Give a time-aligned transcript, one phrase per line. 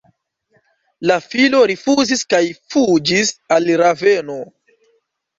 [1.09, 2.39] La filo rifuzis kaj
[2.75, 4.39] fuĝis al Raveno.